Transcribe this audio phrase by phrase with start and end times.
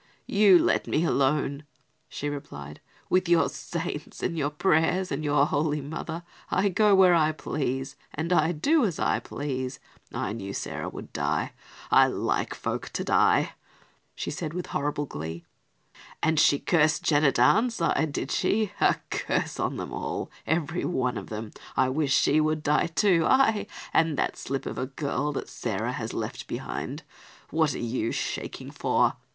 [0.25, 1.63] "You let me alone,"
[2.09, 6.23] she replied, "with your saints and your prayers and your Holy Mother.
[6.49, 8.33] I go where I please and
[8.63, 9.79] do as I please.
[10.11, 11.51] I knew Sarah would die.
[11.91, 13.51] I like folk to die,"
[14.15, 15.45] she said with horrible glee;
[16.23, 18.71] "and she cursed Janet Arnside, did she?
[18.81, 21.51] A curse on them all, every one of them.
[21.77, 25.91] I wish she would die too; ay, and that slip of a girl that Sarah
[25.93, 27.03] has left behind.
[27.51, 29.17] What are you shaking for?"